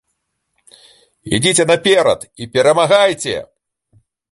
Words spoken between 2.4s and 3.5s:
і перамагайце!